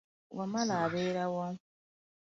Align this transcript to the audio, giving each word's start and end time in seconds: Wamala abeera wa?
Wamala 0.37 0.73
abeera 0.85 1.25
wa? 1.35 1.47